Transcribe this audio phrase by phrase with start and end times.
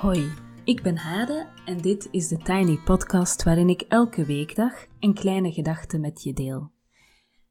[0.00, 0.32] Hoi,
[0.64, 5.52] ik ben Hade en dit is de Tiny Podcast waarin ik elke weekdag een kleine
[5.52, 6.70] gedachte met je deel.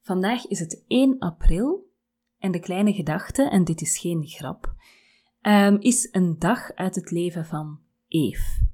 [0.01, 1.91] Vandaag is het 1 april
[2.39, 4.73] en de kleine gedachte, en dit is geen grap,
[5.41, 8.67] um, is een dag uit het leven van Eve.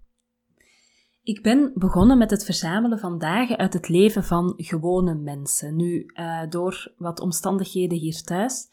[1.24, 5.76] Ik ben begonnen met het verzamelen van dagen uit het leven van gewone mensen.
[5.76, 8.68] Nu, uh, door wat omstandigheden hier thuis,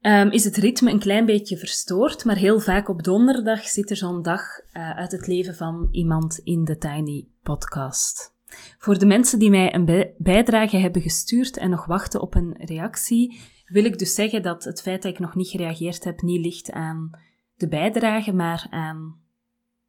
[0.00, 3.96] um, is het ritme een klein beetje verstoord, maar heel vaak op donderdag zit er
[3.96, 8.34] zo'n dag uh, uit het leven van iemand in de Tiny Podcast.
[8.78, 13.40] Voor de mensen die mij een bijdrage hebben gestuurd en nog wachten op een reactie,
[13.66, 16.70] wil ik dus zeggen dat het feit dat ik nog niet gereageerd heb niet ligt
[16.70, 17.10] aan
[17.54, 19.20] de bijdrage, maar aan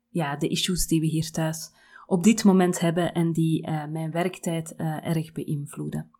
[0.07, 4.11] ja, de issues die we hier thuis op dit moment hebben en die uh, mijn
[4.11, 6.11] werktijd uh, erg beïnvloeden.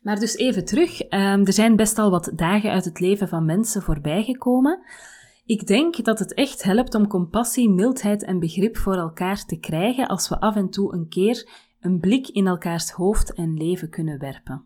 [0.00, 1.00] Maar dus even terug.
[1.02, 1.10] Um,
[1.46, 4.80] er zijn best al wat dagen uit het leven van mensen voorbijgekomen.
[5.44, 10.08] Ik denk dat het echt helpt om compassie, mildheid en begrip voor elkaar te krijgen
[10.08, 11.48] als we af en toe een keer
[11.80, 14.64] een blik in elkaars hoofd en leven kunnen werpen.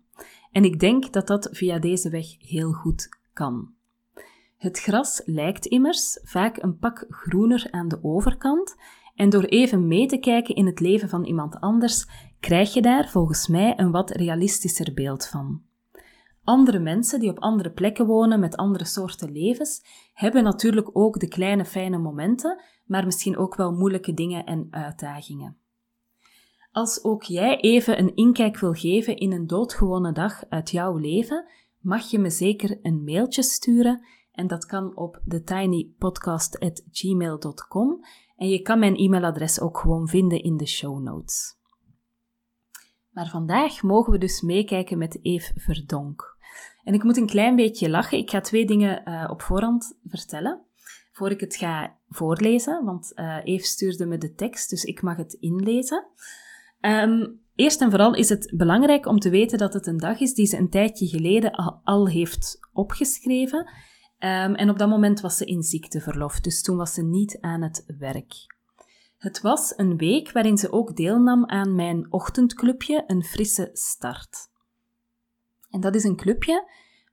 [0.53, 3.71] En ik denk dat dat via deze weg heel goed kan.
[4.57, 8.77] Het gras lijkt immers vaak een pak groener aan de overkant,
[9.15, 12.07] en door even mee te kijken in het leven van iemand anders,
[12.43, 15.63] krijg je daar volgens mij een wat realistischer beeld van.
[16.45, 21.29] Andere mensen die op andere plekken wonen met andere soorten levens, hebben natuurlijk ook de
[21.29, 25.57] kleine fijne momenten, maar misschien ook wel moeilijke dingen en uitdagingen.
[26.71, 31.45] Als ook jij even een inkijk wil geven in een doodgewone dag uit jouw leven,
[31.79, 38.05] mag je me zeker een mailtje sturen en dat kan op thetinypodcast.gmail.com
[38.37, 41.61] en je kan mijn e-mailadres ook gewoon vinden in de show notes.
[43.13, 46.37] Maar vandaag mogen we dus meekijken met Eve Verdonk.
[46.85, 48.19] En ik moet een klein beetje lachen.
[48.19, 50.61] Ik ga twee dingen uh, op voorhand vertellen.
[51.13, 55.17] Voor ik het ga voorlezen, want uh, Eve stuurde me de tekst, dus ik mag
[55.17, 56.07] het inlezen.
[56.81, 60.35] Um, eerst en vooral is het belangrijk om te weten dat het een dag is
[60.35, 61.53] die ze een tijdje geleden
[61.85, 63.59] al, heeft opgeschreven.
[63.59, 67.63] Um, en op dat moment was ze in ziekteverlof, dus toen was ze niet aan
[67.63, 68.33] het werk.
[69.23, 74.51] Het was een week waarin ze ook deelnam aan mijn ochtendclubje Een Frisse Start.
[75.71, 76.71] En dat is een clubje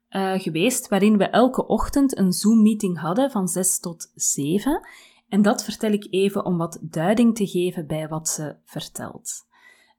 [0.09, 4.87] uh, geweest waarin we elke ochtend een Zoom-meeting hadden van 6 tot 7.
[5.27, 9.47] En dat vertel ik even om wat duiding te geven bij wat ze vertelt.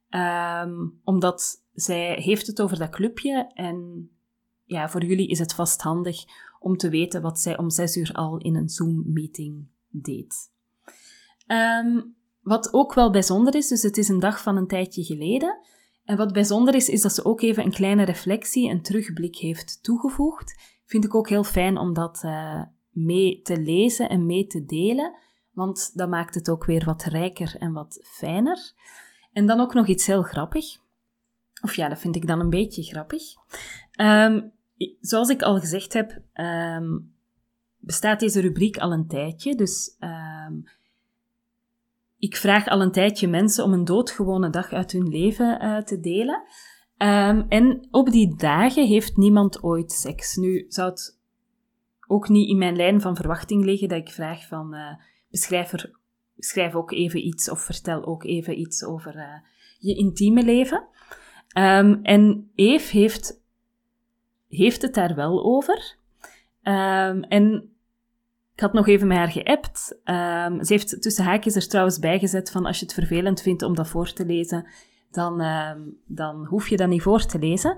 [0.09, 4.10] Um, omdat zij heeft het over dat clubje en
[4.65, 6.25] ja, voor jullie is het vast handig
[6.59, 10.59] om te weten wat zij om 6 uur al in een Zoom-meeting deed.
[11.53, 15.59] Um, wat ook wel bijzonder is, dus het is een dag van een tijdje geleden.
[16.05, 19.83] En wat bijzonder is, is dat ze ook even een kleine reflectie, een terugblik heeft
[19.83, 20.55] toegevoegd.
[20.84, 25.15] Vind ik ook heel fijn om dat uh, mee te lezen en mee te delen,
[25.53, 28.72] want dat maakt het ook weer wat rijker en wat fijner.
[29.33, 30.65] En dan ook nog iets heel grappig.
[31.62, 33.22] Of ja, dat vind ik dan een beetje grappig.
[34.00, 34.53] Um,
[35.00, 37.15] zoals ik al gezegd heb, um,
[37.77, 39.55] bestaat deze rubriek al een tijdje.
[39.55, 39.97] Dus
[42.21, 46.01] ik vraag al een tijdje mensen om een doodgewone dag uit hun leven uh, te
[46.01, 46.43] delen.
[46.99, 50.37] Um, en op die dagen heeft niemand ooit seks.
[50.37, 51.19] Nu zou het
[52.07, 54.95] ook niet in mijn lijn van verwachting liggen dat ik vraag van uh,
[55.31, 59.35] beschrijf, ook even iets of vertel ook even iets over uh,
[59.79, 60.87] je intieme leven.
[61.59, 63.43] Um, en Eve heeft,
[64.49, 65.97] heeft het daar wel over.
[66.63, 67.70] Um, en
[68.60, 70.00] ik had nog even met haar geappt.
[70.04, 73.74] Um, ze heeft tussen haakjes er trouwens bijgezet van als je het vervelend vindt om
[73.74, 74.66] dat voor te lezen,
[75.10, 77.77] dan, um, dan hoef je dat niet voor te lezen.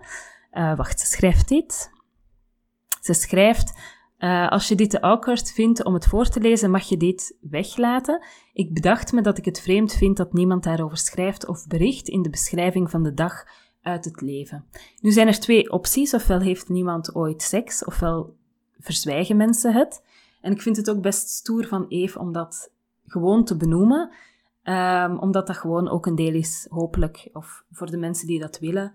[0.53, 1.91] Uh, wacht, ze schrijft dit.
[3.01, 3.73] Ze schrijft,
[4.19, 7.37] uh, als je dit te awkward vindt om het voor te lezen, mag je dit
[7.41, 8.25] weglaten.
[8.53, 12.23] Ik bedacht me dat ik het vreemd vind dat niemand daarover schrijft of bericht in
[12.23, 13.45] de beschrijving van de dag
[13.83, 14.65] uit het leven.
[15.01, 16.15] Nu zijn er twee opties.
[16.15, 18.37] Ofwel heeft niemand ooit seks, ofwel
[18.79, 20.03] verzwijgen mensen het.
[20.43, 22.73] En ik vind het ook best stoer van Eve om dat
[23.05, 24.11] gewoon te benoemen.
[24.65, 28.59] Um, omdat dat gewoon ook een deel is, hopelijk, of voor de mensen die dat
[28.59, 28.95] willen,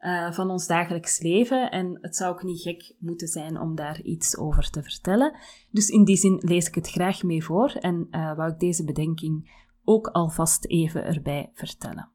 [0.00, 1.70] uh, van ons dagelijks leven.
[1.70, 5.36] En het zou ook niet gek moeten zijn om daar iets over te vertellen.
[5.70, 8.84] Dus in die zin lees ik het graag mee voor en uh, wou ik deze
[8.84, 12.08] bedenking ook alvast even erbij vertellen.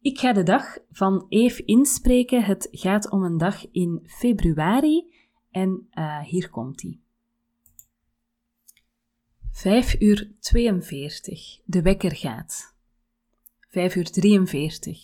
[0.00, 2.44] Ik ga de dag van Eve inspreken.
[2.44, 5.14] Het gaat om een dag in februari
[5.50, 7.05] en uh, hier komt die.
[9.56, 11.60] 5 uur 42.
[11.64, 12.74] De wekker gaat.
[13.68, 14.98] 5 uur 43.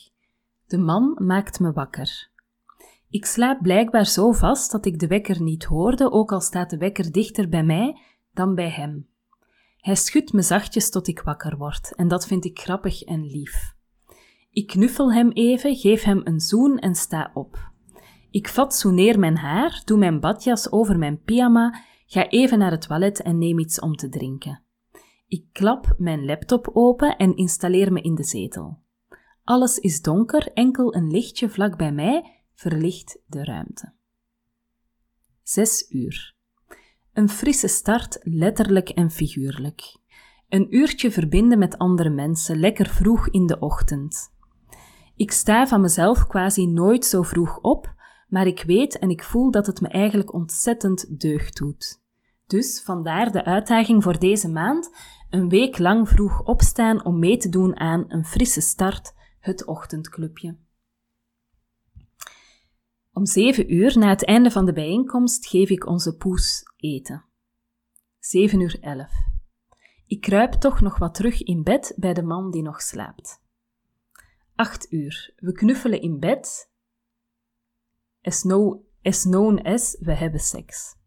[0.66, 2.30] De man maakt me wakker.
[3.10, 6.76] Ik slaap blijkbaar zo vast dat ik de wekker niet hoorde, ook al staat de
[6.76, 8.00] wekker dichter bij mij
[8.32, 9.08] dan bij hem.
[9.76, 13.74] Hij schudt me zachtjes tot ik wakker word, en dat vind ik grappig en lief.
[14.50, 17.70] Ik knuffel hem even, geef hem een zoen en sta op.
[18.30, 21.80] Ik fatsoeneer mijn haar, doe mijn badjas over mijn pyjama,
[22.12, 24.62] ga even naar het toilet en neem iets om te drinken.
[25.26, 28.82] Ik klap mijn laptop open en installeer me in de zetel.
[29.44, 33.92] Alles is donker, enkel een lichtje vlak bij mij verlicht de ruimte.
[35.42, 36.34] Zes uur.
[37.12, 39.96] Een frisse start, letterlijk en figuurlijk.
[40.48, 44.34] Een uurtje verbinden met andere mensen, lekker vroeg in de ochtend.
[45.16, 47.94] Ik sta van mezelf quasi nooit zo vroeg op,
[48.28, 52.01] maar ik weet en ik voel dat het me eigenlijk ontzettend deugd doet.
[52.52, 54.90] Dus vandaar de uitdaging voor deze maand:
[55.30, 60.58] een week lang vroeg opstaan om mee te doen aan een frisse start, het ochtendclubje.
[63.12, 67.24] Om zeven uur na het einde van de bijeenkomst geef ik onze poes eten.
[68.18, 69.12] Zeven uur elf.
[70.06, 73.42] Ik kruip toch nog wat terug in bed bij de man die nog slaapt.
[74.54, 75.34] Acht uur.
[75.36, 76.70] We knuffelen in bed.
[78.22, 78.40] As
[79.22, 81.00] known as we hebben seks.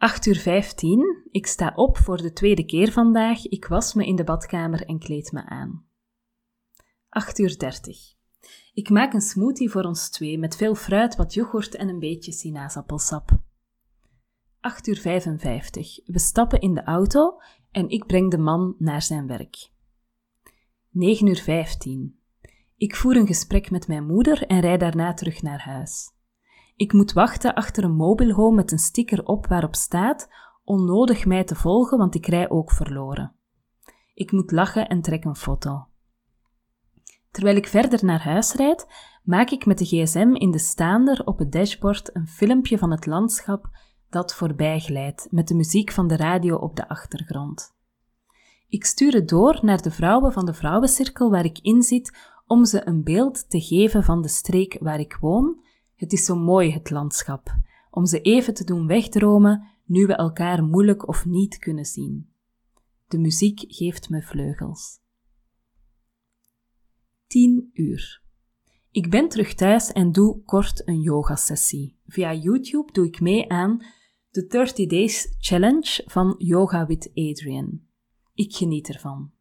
[0.00, 1.28] 8 uur 15.
[1.30, 3.46] Ik sta op voor de tweede keer vandaag.
[3.46, 5.86] Ik was me in de badkamer en kleed me aan.
[7.08, 8.14] 8 uur 30.
[8.72, 12.32] Ik maak een smoothie voor ons twee met veel fruit, wat yoghurt en een beetje
[12.32, 13.38] sinaasappelsap.
[14.60, 16.00] 8 uur 55.
[16.04, 19.70] We stappen in de auto en ik breng de man naar zijn werk.
[20.90, 22.18] 9 uur 15.
[22.76, 26.18] Ik voer een gesprek met mijn moeder en rijd daarna terug naar huis.
[26.80, 30.28] Ik moet wachten achter een mobile home met een sticker op waarop staat
[30.64, 33.32] onnodig mij te volgen, want ik rij ook verloren.
[34.14, 35.86] Ik moet lachen en trek een foto.
[37.30, 38.86] Terwijl ik verder naar huis rijd,
[39.24, 43.06] maak ik met de gsm in de staander op het dashboard een filmpje van het
[43.06, 43.70] landschap
[44.10, 47.74] dat voorbij glijdt, met de muziek van de radio op de achtergrond.
[48.68, 52.64] Ik stuur het door naar de vrouwen van de vrouwencirkel waar ik in zit om
[52.64, 55.68] ze een beeld te geven van de streek waar ik woon.
[56.00, 57.56] Het is zo mooi, het landschap,
[57.90, 62.32] om ze even te doen wegdromen nu we elkaar moeilijk of niet kunnen zien.
[63.08, 65.00] De muziek geeft me vleugels.
[67.26, 68.22] 10 uur.
[68.90, 71.98] Ik ben terug thuis en doe kort een yogasessie.
[72.06, 73.84] Via YouTube doe ik mee aan
[74.30, 77.80] de 30 Days Challenge van Yoga with Adrian.
[78.34, 79.32] Ik geniet ervan.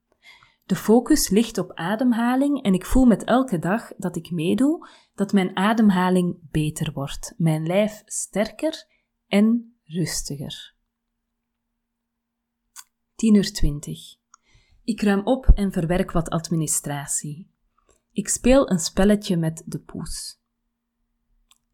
[0.69, 4.87] De focus ligt op ademhaling en ik voel met elke dag dat ik meedoe
[5.19, 8.87] dat mijn ademhaling beter wordt, mijn lijf sterker
[9.27, 10.75] en rustiger.
[13.15, 14.15] 10 uur 20.
[14.83, 17.51] Ik ruim op en verwerk wat administratie.
[18.11, 20.39] Ik speel een spelletje met de poes.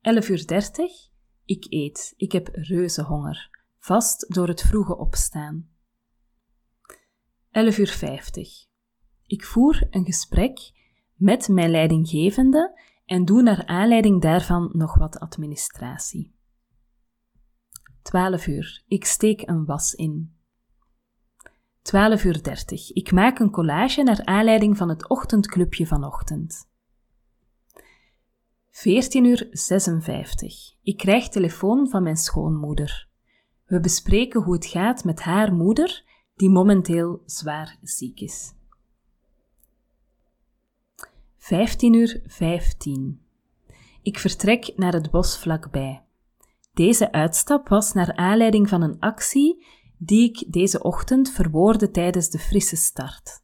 [0.01, 0.91] 11 uur 30.
[1.43, 2.13] Ik eet.
[2.17, 5.69] Ik heb reuze honger, vast door het vroege opstaan.
[7.51, 8.65] 11 uur 50.
[9.25, 10.71] Ik voer een gesprek
[11.13, 16.35] met mijn leidinggevende en doe naar aanleiding daarvan nog wat administratie.
[18.01, 18.83] 12 uur.
[18.87, 20.35] Ik steek een was in.
[21.81, 22.91] 12 uur 30.
[22.91, 26.69] Ik maak een collage naar aanleiding van het ochtendclubje vanochtend.
[28.69, 30.75] 14 uur 56.
[30.81, 33.09] Ik krijg telefoon van mijn schoonmoeder.
[33.65, 36.03] We bespreken hoe het gaat met haar moeder,
[36.35, 38.54] die momenteel zwaar ziek is.
[41.45, 43.21] 15 uur 15.
[44.01, 46.03] Ik vertrek naar het bos vlakbij.
[46.73, 49.65] Deze uitstap was naar aanleiding van een actie
[49.97, 53.43] die ik deze ochtend verwoordde tijdens de frisse start.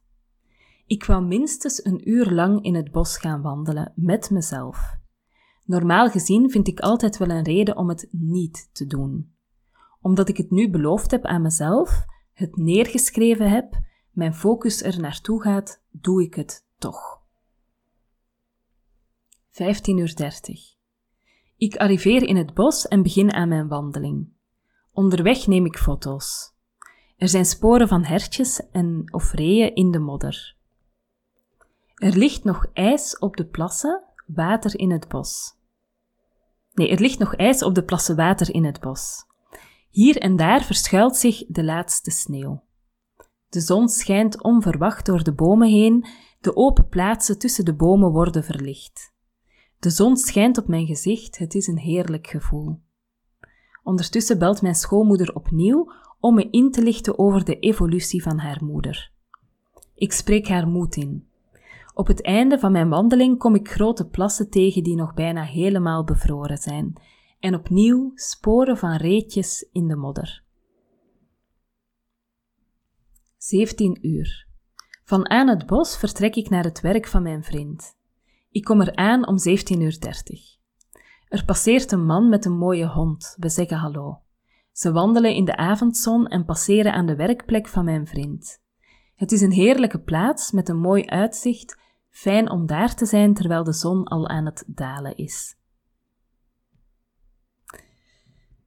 [0.86, 4.96] Ik wou minstens een uur lang in het bos gaan wandelen met mezelf.
[5.64, 9.34] Normaal gezien vind ik altijd wel een reden om het niet te doen.
[10.00, 13.80] Omdat ik het nu beloofd heb aan mezelf, het neergeschreven heb,
[14.10, 17.21] mijn focus er naartoe gaat, doe ik het toch.
[19.52, 20.74] 15.30 uur.
[21.56, 24.28] Ik arriveer in het bos en begin aan mijn wandeling.
[24.92, 26.52] Onderweg neem ik foto's.
[27.16, 30.56] Er zijn sporen van hertjes en of reeën in de modder.
[31.94, 35.54] Er ligt nog ijs op de plassen, water in het bos.
[36.72, 39.24] Nee, er ligt nog ijs op de plassen water in het bos.
[39.90, 42.62] Hier en daar verschuilt zich de laatste sneeuw.
[43.48, 46.06] De zon schijnt onverwacht door de bomen heen,
[46.40, 49.11] de open plaatsen tussen de bomen worden verlicht.
[49.82, 52.80] De zon schijnt op mijn gezicht, het is een heerlijk gevoel.
[53.82, 58.64] Ondertussen belt mijn schoonmoeder opnieuw om me in te lichten over de evolutie van haar
[58.64, 59.10] moeder.
[59.94, 61.28] Ik spreek haar moed in.
[61.94, 66.04] Op het einde van mijn wandeling kom ik grote plassen tegen die nog bijna helemaal
[66.04, 66.92] bevroren zijn,
[67.40, 70.42] en opnieuw sporen van reetjes in de modder.
[73.36, 74.46] 17 uur.
[75.04, 78.00] Van aan het bos vertrek ik naar het werk van mijn vriend.
[78.52, 79.98] Ik kom er aan om 17.30 uur.
[81.28, 83.36] Er passeert een man met een mooie hond.
[83.38, 84.20] We zeggen hallo.
[84.72, 88.60] Ze wandelen in de avondzon en passeren aan de werkplek van mijn vriend.
[89.14, 91.78] Het is een heerlijke plaats met een mooi uitzicht,
[92.10, 95.56] fijn om daar te zijn terwijl de zon al aan het dalen is.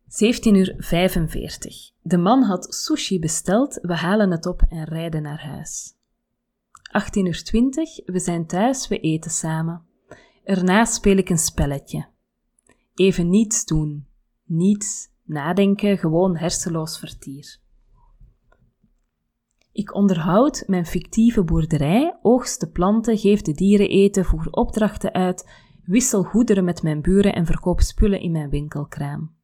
[0.07, 1.91] 17 uur 45.
[2.01, 5.94] De man had sushi besteld, we halen het op en rijden naar huis.
[6.95, 9.85] 18 uur 20, we zijn thuis, we eten samen.
[10.43, 12.07] Erna speel ik een spelletje.
[12.93, 14.07] Even niets doen.
[14.43, 17.59] Niets, nadenken, gewoon hersenloos vertier.
[19.71, 25.51] Ik onderhoud mijn fictieve boerderij, oogst de planten, geef de dieren eten, voer opdrachten uit,
[25.83, 29.35] wissel goederen met mijn buren en verkoop spullen in mijn winkelkraam.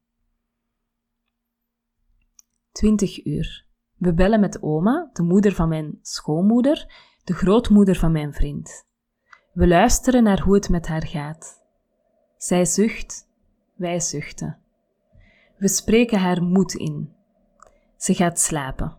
[2.71, 3.65] 20 uur.
[3.97, 8.85] We bellen met oma, de moeder van mijn schoonmoeder, de grootmoeder van mijn vriend.
[9.53, 11.63] We luisteren naar hoe het met haar gaat.
[12.37, 13.27] Zij zucht,
[13.75, 14.57] wij zuchten.
[15.57, 17.13] We spreken haar moed in.
[17.97, 18.97] Ze gaat slapen.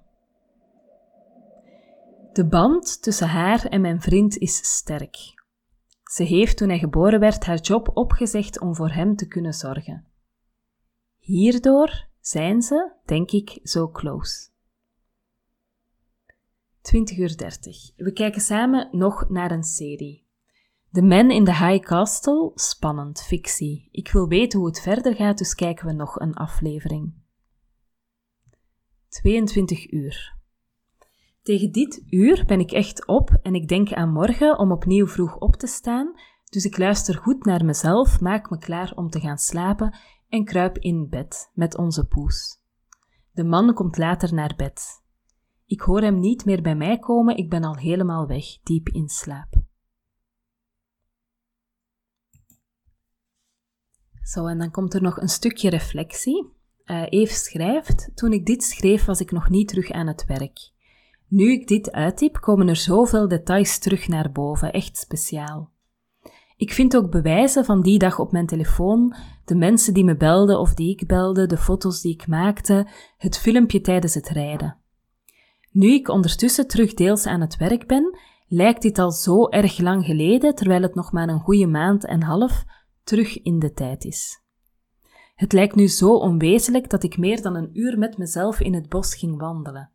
[2.33, 5.17] De band tussen haar en mijn vriend is sterk.
[6.03, 10.07] Ze heeft toen hij geboren werd haar job opgezegd om voor hem te kunnen zorgen.
[11.19, 14.52] Hierdoor zijn ze, denk ik, zo close.
[16.83, 17.93] 20 uur 30.
[17.97, 20.27] We kijken samen nog naar een serie.
[20.93, 23.89] The Man in the High Castle, spannend, fictie.
[23.91, 27.15] Ik wil weten hoe het verder gaat, dus kijken we nog een aflevering.
[29.09, 30.41] 22 uur.
[31.43, 35.37] Tegen dit uur ben ik echt op en ik denk aan morgen om opnieuw vroeg
[35.37, 39.39] op te staan, dus ik luister goed naar mezelf, maak me klaar om te gaan
[39.39, 39.99] slapen
[40.29, 42.61] en kruip in bed met onze poes.
[43.33, 45.02] De man komt later naar bed.
[45.73, 49.09] Ik hoor hem niet meer bij mij komen, ik ben al helemaal weg, diep in
[49.09, 49.55] slaap.
[54.23, 56.53] Zo, en dan komt er nog een stukje reflectie.
[56.87, 60.71] Uh, Eve schrijft: Toen ik dit schreef, was ik nog niet terug aan het werk.
[61.29, 65.71] Nu ik dit uittyp, komen er zoveel details terug naar boven, echt speciaal.
[66.57, 69.15] Ik vind ook bewijzen van die dag op mijn telefoon,
[69.45, 73.39] de mensen die me belden of die ik belde, de foto's die ik maakte, het
[73.39, 74.82] filmpje tijdens het rijden.
[75.73, 80.05] Nu ik ondertussen terug deels aan het werk ben, lijkt dit al zo erg lang
[80.05, 82.65] geleden, terwijl het nog maar een goede maand en half
[83.05, 84.43] terug in de tijd is.
[85.35, 88.89] Het lijkt nu zo onwezenlijk dat ik meer dan een uur met mezelf in het
[88.89, 89.91] bos ging wandelen.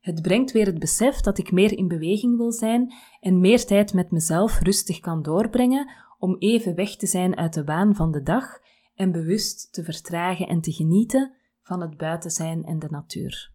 [0.00, 3.92] Het brengt weer het besef dat ik meer in beweging wil zijn en meer tijd
[3.92, 8.22] met mezelf rustig kan doorbrengen om even weg te zijn uit de waan van de
[8.22, 8.46] dag
[8.94, 11.32] en bewust te vertragen en te genieten
[11.62, 13.52] van het buiten zijn en de natuur.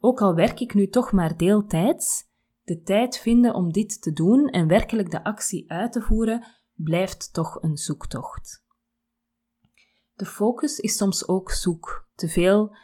[0.00, 2.26] Ook al werk ik nu toch maar deeltijds,
[2.62, 7.32] de tijd vinden om dit te doen en werkelijk de actie uit te voeren blijft
[7.32, 8.64] toch een zoektocht.
[10.14, 12.76] De focus is soms ook zoek, te veel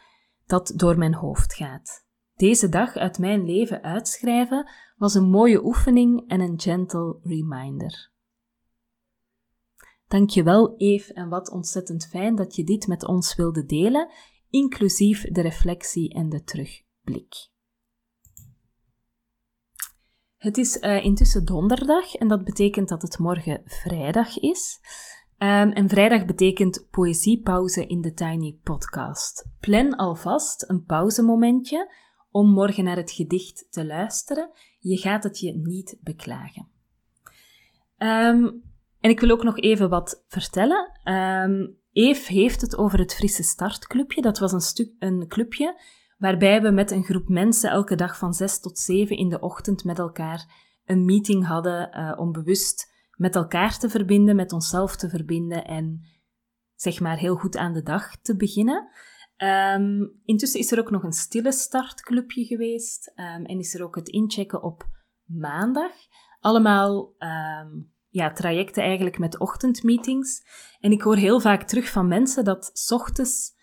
[0.45, 2.05] dat door mijn hoofd gaat.
[2.35, 8.11] Deze dag uit mijn leven uitschrijven was een mooie oefening en een gentle reminder.
[10.07, 14.11] Dankjewel Eve en wat ontzettend fijn dat je dit met ons wilde delen,
[14.49, 16.43] inclusief de reflectie en de
[17.05, 17.53] terugblik.
[20.37, 24.79] Het is uh, intussen donderdag en dat betekent dat het morgen vrijdag is.
[25.37, 29.47] Um, en vrijdag betekent poëziepauze in de Tiny Podcast.
[29.59, 31.93] Plan alvast een pauzemomentje
[32.31, 34.51] om morgen naar het gedicht te luisteren.
[34.79, 36.67] Je gaat het je niet beklagen.
[37.97, 38.63] Um,
[38.99, 40.99] en ik wil ook nog even wat vertellen.
[41.03, 44.21] Um, Eve heeft het over het Frisse Startclubje.
[44.21, 45.79] Dat was een, stuk, een clubje
[46.17, 49.83] waarbij we met een groep mensen elke dag van 6 tot 7 in de ochtend
[49.83, 55.09] met elkaar een meeting hadden uh, om bewust met elkaar te verbinden, met onszelf te
[55.09, 56.01] verbinden en
[56.75, 58.89] zeg maar heel goed aan de dag te beginnen.
[59.37, 63.95] Um, intussen is er ook nog een stille startclubje geweest um, en is er ook
[63.95, 64.87] het inchecken op
[65.25, 65.91] maandag.
[66.39, 70.43] Allemaal um, ja, trajecten eigenlijk met ochtendmeetings.
[70.79, 73.53] En ik hoor heel vaak terug van mensen dat s ochtends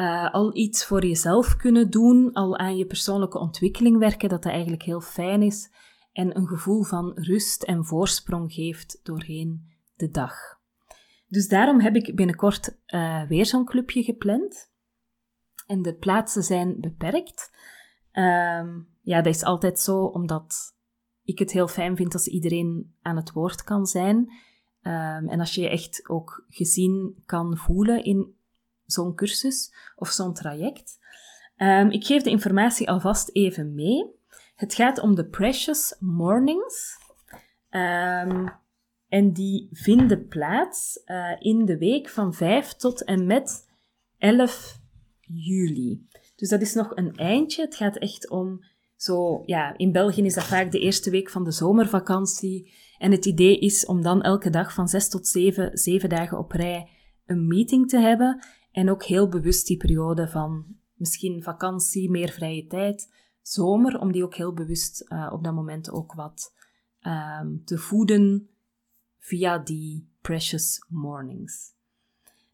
[0.00, 4.52] uh, al iets voor jezelf kunnen doen, al aan je persoonlijke ontwikkeling werken, dat dat
[4.52, 5.70] eigenlijk heel fijn is
[6.12, 10.34] en een gevoel van rust en voorsprong geeft doorheen de dag.
[11.28, 14.70] Dus daarom heb ik binnenkort uh, weer zo'n clubje gepland.
[15.66, 17.50] En de plaatsen zijn beperkt.
[18.12, 20.76] Um, ja, dat is altijd zo, omdat
[21.22, 24.16] ik het heel fijn vind als iedereen aan het woord kan zijn.
[24.82, 28.36] Um, en als je je echt ook gezien kan voelen in
[28.90, 30.98] zo'n cursus of zo'n traject.
[31.56, 34.06] Ehm, ik geef de informatie alvast even mee.
[34.54, 36.96] Het gaat om de Precious Mornings.
[37.68, 38.48] Ehm,
[39.08, 43.68] en die vinden plaats uh, in de week van 5 tot en met
[44.18, 44.78] 11
[45.20, 46.06] juli.
[46.36, 47.62] Dus dat is nog een eindje.
[47.62, 48.64] Het gaat echt om
[48.96, 52.72] zo, ja, in België is dat vaak de eerste week van de zomervakantie.
[52.98, 56.52] En het idee is om dan elke dag van 6 tot 7, 7 dagen op
[56.52, 56.88] rij,
[57.26, 58.44] een meeting te hebben.
[58.70, 64.24] En ook heel bewust die periode van misschien vakantie, meer vrije tijd, zomer, om die
[64.24, 66.54] ook heel bewust uh, op dat moment ook wat
[67.02, 68.48] um, te voeden
[69.18, 71.76] via die precious mornings.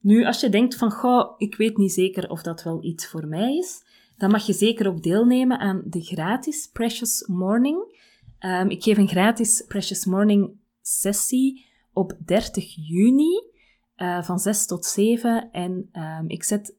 [0.01, 3.27] Nu, als je denkt van, goh, ik weet niet zeker of dat wel iets voor
[3.27, 3.83] mij is,
[4.17, 8.03] dan mag je zeker ook deelnemen aan de gratis Precious Morning.
[8.41, 13.53] Um, ik geef een gratis Precious Morning sessie op 30 juni
[13.97, 15.51] uh, van 6 tot 7.
[15.51, 16.77] En um, ik zet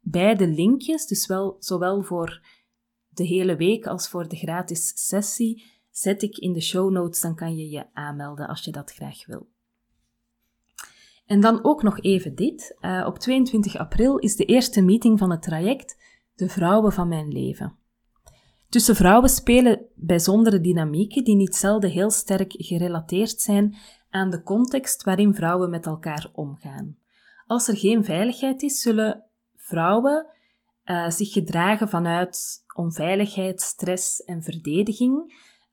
[0.00, 2.42] beide linkjes, dus wel, zowel voor
[3.08, 7.20] de hele week als voor de gratis sessie, zet ik in de show notes.
[7.20, 9.48] Dan kan je je aanmelden als je dat graag wil.
[11.26, 12.76] En dan ook nog even dit.
[12.80, 15.96] Uh, op 22 april is de eerste meeting van het traject
[16.34, 17.76] De Vrouwen van Mijn Leven.
[18.68, 23.76] Tussen vrouwen spelen bijzondere dynamieken die niet zelden heel sterk gerelateerd zijn
[24.16, 26.96] aan de context waarin vrouwen met elkaar omgaan.
[27.46, 29.24] Als er geen veiligheid is, zullen
[29.56, 30.26] vrouwen
[30.84, 35.14] uh, zich gedragen vanuit onveiligheid, stress en verdediging.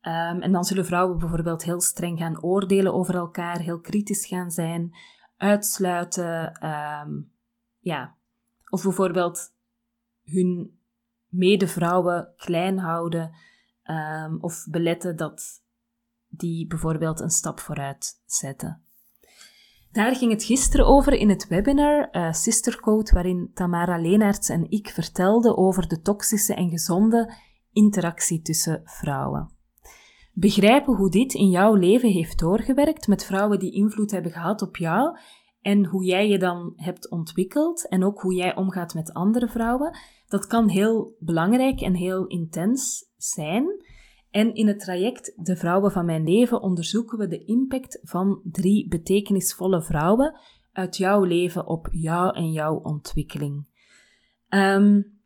[0.02, 4.52] Um, en dan zullen vrouwen bijvoorbeeld heel streng gaan oordelen over elkaar, heel kritisch gaan
[4.52, 4.96] zijn,
[5.38, 7.32] uitsluiten, um,
[7.80, 8.16] ja.
[8.70, 9.54] Of bijvoorbeeld
[10.24, 10.80] hun
[11.28, 13.32] medevrouwen klein houden
[13.84, 15.63] um, of beletten dat
[16.36, 18.82] die bijvoorbeeld een stap vooruit zetten.
[19.92, 24.72] Daar ging het gisteren over in het webinar uh, Sister Code, waarin Tamara Leenaerts en
[24.72, 27.34] ik vertelden over de toxische en gezonde
[27.72, 29.52] interactie tussen vrouwen.
[30.34, 34.78] Begrijpen hoe dit in jouw leven heeft doorgewerkt met vrouwen die invloed hebben gehad op
[34.78, 35.18] jou
[35.62, 39.98] en hoe jij je dan hebt ontwikkeld en ook hoe jij omgaat met andere vrouwen,
[40.28, 43.66] dat kan heel belangrijk en heel intens zijn.
[44.34, 48.88] En in het traject De Vrouwen van Mijn Leven onderzoeken we de impact van drie
[48.88, 50.40] betekenisvolle vrouwen
[50.72, 53.68] uit jouw leven op jou en jouw ontwikkeling.
[54.50, 55.20] Um,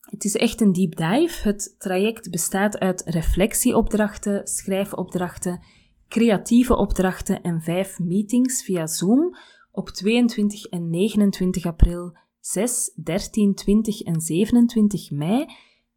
[0.00, 1.48] het is echt een deep dive.
[1.48, 5.60] Het traject bestaat uit reflectieopdrachten, schrijfopdrachten,
[6.08, 9.36] creatieve opdrachten en vijf meetings via Zoom
[9.70, 15.46] op 22 en 29 april, 6, 13, 20 en 27 mei,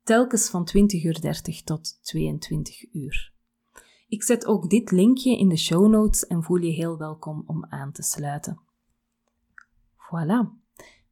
[0.04, 3.34] telkens van 20.30 uur tot 22 uur.
[4.08, 7.66] Ik zet ook dit linkje in de show notes en voel je heel welkom om
[7.66, 8.62] aan te sluiten.
[9.96, 10.60] Voilà.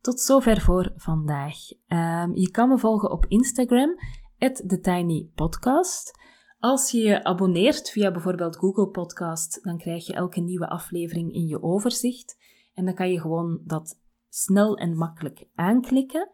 [0.01, 1.55] Tot zover voor vandaag.
[1.87, 3.95] Um, je kan me volgen op Instagram,
[4.37, 6.19] TheTinyPodcast.
[6.59, 11.47] Als je je abonneert via bijvoorbeeld Google Podcast, dan krijg je elke nieuwe aflevering in
[11.47, 12.37] je overzicht.
[12.73, 13.99] En dan kan je gewoon dat
[14.29, 16.29] snel en makkelijk aanklikken.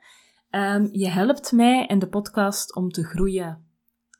[0.56, 3.66] Um, je helpt mij en de podcast om te groeien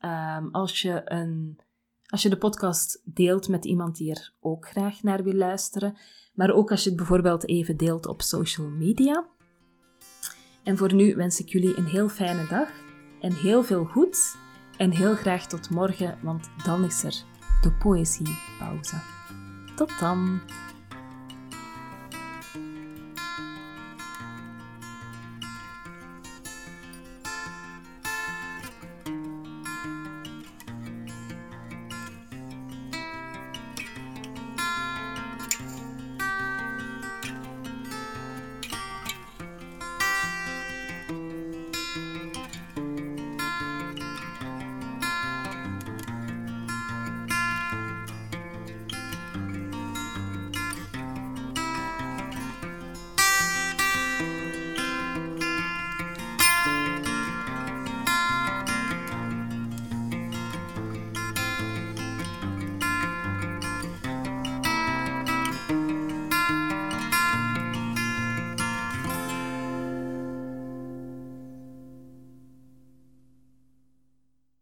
[0.02, 1.60] um, als, je een,
[2.06, 5.98] als je de podcast deelt met iemand die er ook graag naar wil luisteren.
[6.34, 9.28] Maar ook als je het bijvoorbeeld even deelt op social media.
[10.64, 12.70] En voor nu wens ik jullie een heel fijne dag
[13.22, 14.36] en heel veel goeds.
[14.78, 17.24] En heel graag tot morgen, want dan is er
[17.62, 18.96] de poëziepauze.
[19.76, 20.42] Tot dan!